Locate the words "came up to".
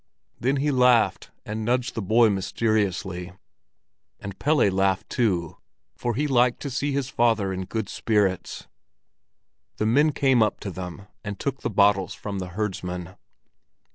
10.11-10.71